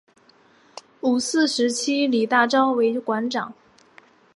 [1.01, 3.53] 五四时期李大钊为馆长。